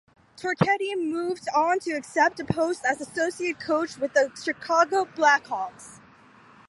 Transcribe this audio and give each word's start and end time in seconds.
Torchetti 0.35 0.95
moved 0.97 1.47
on 1.55 1.77
to 1.81 1.91
accept 1.91 2.39
a 2.39 2.43
post 2.43 2.83
as 2.85 3.01
associate 3.01 3.59
coach 3.59 3.97
with 3.99 4.15
the 4.15 4.31
Chicago 4.35 5.05
Blackhawks. 5.05 5.99